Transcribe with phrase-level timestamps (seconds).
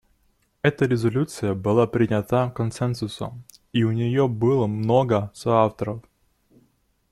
[0.63, 6.01] Эта резолюция была принята консенсусом, и у нее было много соавторов.